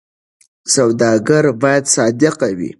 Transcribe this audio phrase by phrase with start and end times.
[0.73, 2.69] سوداګر باید صادق وي.